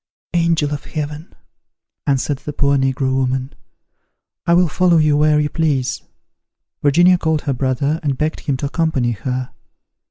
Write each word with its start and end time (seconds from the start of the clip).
"Angel 0.33 0.73
of 0.73 0.85
heaven!" 0.85 1.35
answered 2.07 2.39
the 2.39 2.53
poor 2.53 2.75
negro 2.75 3.13
woman, 3.13 3.53
"I 4.47 4.55
will 4.55 4.67
follow 4.67 4.97
you 4.97 5.15
where 5.15 5.39
you 5.39 5.47
please!" 5.51 6.01
Virginia 6.81 7.19
called 7.19 7.41
her 7.43 7.53
brother, 7.53 7.99
and 8.01 8.17
begged 8.17 8.39
him 8.39 8.57
to 8.57 8.65
accompany 8.65 9.11
her. 9.11 9.51